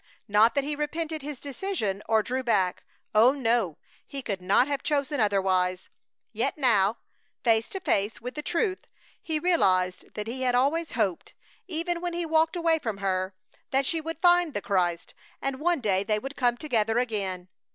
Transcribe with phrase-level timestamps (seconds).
[0.27, 2.83] Not that he repented his decision or drew back.
[3.13, 3.77] Oh no!
[4.07, 5.89] He could not have chosen otherwise.
[6.33, 6.97] Yet now,
[7.43, 8.79] face to face with the truth,
[9.21, 11.35] he realized that he had always hoped,
[11.67, 13.35] even when he walked away from her,
[13.69, 17.47] that she would find the Christ and one day they would come together again.